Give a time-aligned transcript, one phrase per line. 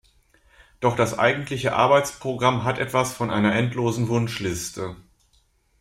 [0.79, 4.95] Doch das eigentliche Arbeitsprogramm hat etwas von einer endlosen Wunschliste.